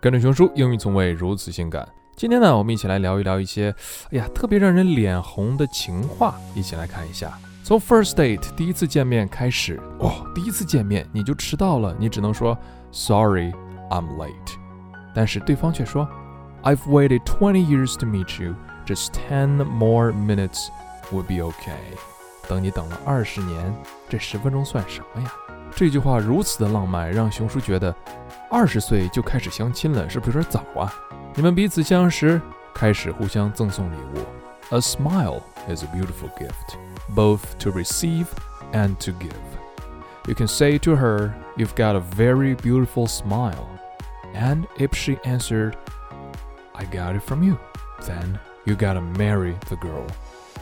[0.00, 1.86] 跟着熊叔，英语从未如此性感。
[2.14, 3.74] 今天呢，我们一起来聊一聊一些，
[4.10, 7.38] 哎呀，特别让人脸红的情话，一起来看一下。
[7.62, 12.56] 从 first date 第一次见面开始，哦，第一次见面你就迟到了，你只能说
[12.92, 13.52] Sorry,
[13.90, 14.54] I'm late。
[15.14, 16.08] 但是对方却说
[16.62, 18.54] I've waited twenty years to meet you,
[18.86, 20.68] just ten more minutes
[21.10, 21.96] would be okay。
[22.48, 23.74] 等你等了二十年，
[24.08, 25.32] 这十分钟算什么呀？
[25.75, 27.93] 这句话如此的浪漫，让熊叔觉得。
[28.49, 30.93] 二十岁就开始相亲了，是不是有点早啊？
[31.33, 32.41] 你们彼此相识，
[32.73, 34.75] 开始互相赠送礼物。
[34.75, 35.41] A smile
[35.73, 36.77] is a beautiful gift,
[37.15, 38.25] both to receive
[38.73, 39.31] and to give.
[40.27, 43.67] You can say to her, You've got a very beautiful smile.
[44.33, 45.75] And if she answered,
[46.73, 47.57] I got it from you,
[48.05, 50.05] then you gotta marry the girl.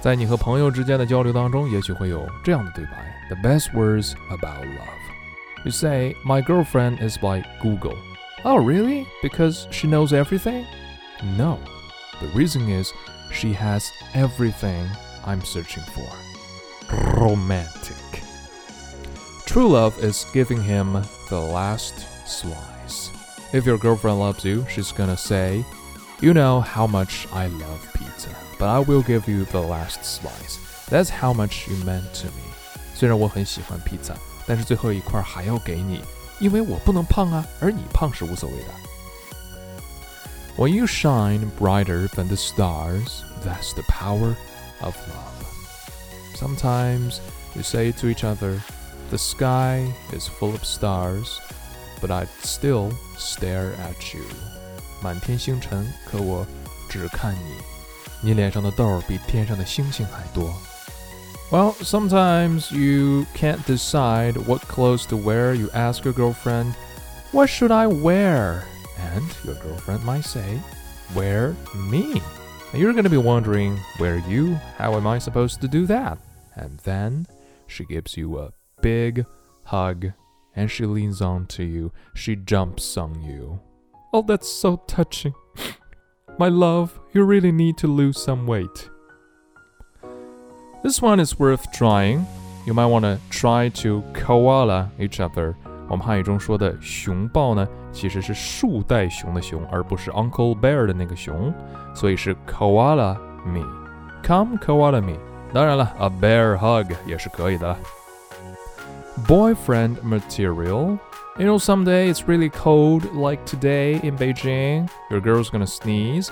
[0.03, 2.91] 在你和朋友之间的交流当中，也许会有这样的对白：
[3.29, 4.99] The best words about love.
[5.65, 7.97] You say, My girlfriend is like Google.
[8.45, 9.05] Oh, really?
[9.21, 10.63] Because she knows everything?
[11.37, 11.57] No.
[12.21, 12.93] The reason is
[13.31, 14.87] she has everything
[15.25, 16.07] I'm searching for.
[17.19, 18.23] Romantic.
[19.45, 20.93] True love is giving him
[21.29, 21.93] the last
[22.25, 23.11] slice.
[23.51, 25.65] If your girlfriend loves you, she's gonna say,
[26.21, 30.59] You know how much I love pizza, but I will give you the last slice.
[30.89, 32.43] That's how much you meant to me.
[32.95, 34.15] 虽然我很喜欢披萨。
[34.47, 36.01] 但是最后一块还要给你，
[36.39, 38.73] 因为我不能胖啊，而你胖是无所谓的。
[40.57, 44.33] When you shine brighter than the stars, that's the power
[44.81, 45.45] of love.
[46.35, 47.19] Sometimes
[47.53, 48.59] you say to each other,
[49.09, 51.41] The sky is full of stars,
[51.99, 54.23] but I'd still stare at you.
[55.03, 56.45] 满天星辰，可我
[56.89, 57.55] 只看你。
[58.21, 60.53] 你脸上的痘比天上的星星还多。
[61.51, 65.55] well, sometimes you can't decide what clothes to wear.
[65.55, 66.75] You ask your girlfriend,
[67.31, 68.65] What should I wear?
[68.99, 70.59] And your girlfriend might say,
[71.15, 72.21] Wear me.
[72.71, 74.59] And you're going to be wondering, Where you?
[74.77, 76.19] How am I supposed to do that?
[76.55, 77.25] And then
[77.65, 79.25] she gives you a big
[79.63, 80.11] hug
[80.55, 81.91] and she leans on to you.
[82.13, 83.59] She jumps on you.
[84.13, 85.33] Oh, that's so touching.
[86.37, 88.89] My love, you really need to lose some weight.
[90.83, 92.25] This one is worth trying.
[92.65, 95.55] You might want to try to koala each other.
[95.89, 101.53] 我们汉语中说的熊抱呢，其实是树袋熊的熊，而不是 Uncle Bear 的那个熊，
[101.95, 103.65] 所以是 koala me.
[104.23, 105.17] Come koala me.
[105.51, 107.75] 当然了，a bear hug 也是可以的。
[109.18, 111.00] Boyfriend material.
[111.38, 114.90] You know, someday it's really cold, like today in Beijing.
[115.10, 116.30] Your girl's gonna sneeze.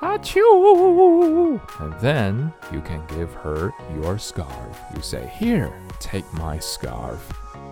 [0.00, 1.60] Achoo!
[1.80, 4.80] And then you can give her your scarf.
[4.94, 7.20] You say, Here, take my scarf.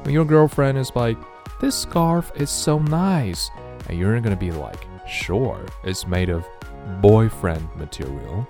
[0.03, 1.19] When your girlfriend is like,
[1.61, 3.51] This scarf is so nice.
[3.89, 6.47] And you're gonna be like, Sure, it's made of
[7.01, 8.47] boyfriend material.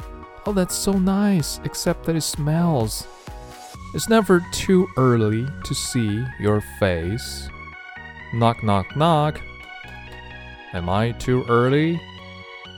[0.47, 3.07] Oh, that's so nice, except that it smells.
[3.94, 7.48] It's never too early to see your face.
[8.34, 9.40] Knock, knock, knock.
[10.74, 12.02] Am I too early?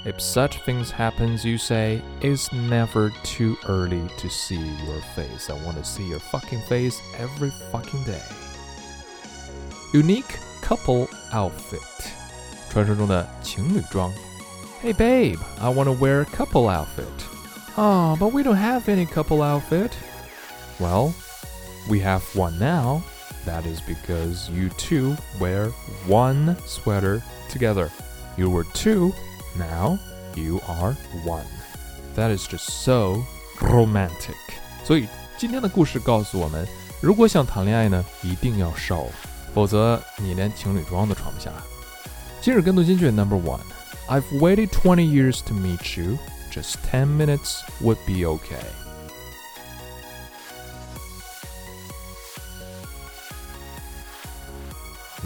[0.06, 5.50] If such things happens, you say, it's never too early to see your face.
[5.50, 8.22] I want to see your fucking face every fucking day.
[9.94, 11.82] Unique couple outfit.
[12.70, 14.12] 传说中的情侣装.
[14.84, 17.06] Hey babe, I want to wear a couple outfit.
[17.78, 19.92] Oh, but we don't have any couple outfit.
[20.80, 21.14] Well,
[21.90, 23.02] we have one now.
[23.46, 25.70] That is because you two wear
[26.08, 27.92] one sweater together.
[28.38, 29.14] You were two
[29.58, 30.00] now
[30.36, 30.94] you are
[31.24, 31.46] one.
[32.16, 33.24] That is just so
[33.62, 34.36] romantic.
[34.84, 36.68] 所以今天的故事告诉我们，
[37.02, 39.10] 如果想谈恋爱呢，一定要瘦，
[39.54, 41.52] 否则你连情侣装都穿不下。
[42.42, 43.62] 今日跟读金句 Number One.
[44.08, 46.18] I've waited 20 years to meet you.
[46.52, 48.66] Just 10 minutes would be okay.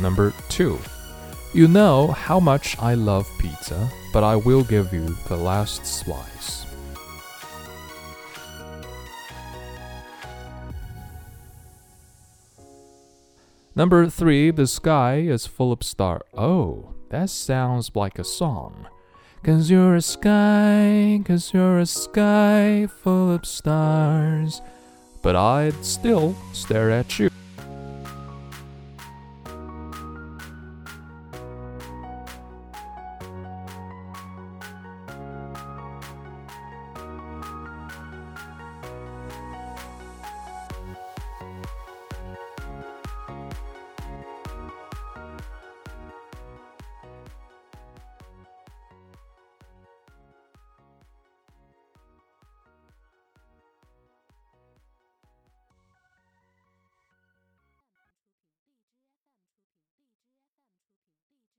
[0.05, 0.79] Number two.
[1.55, 6.67] You know how much I love pizza, but I will give you the last slice.
[13.75, 16.21] Number three, the sky is full of stars.
[16.37, 18.87] Oh, that sounds like a song.
[19.43, 24.61] Cause you're a sky, cause you're a sky full of stars.
[25.23, 27.31] But I'd still stare at you.